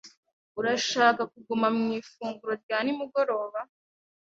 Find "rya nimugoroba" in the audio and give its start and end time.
2.63-3.59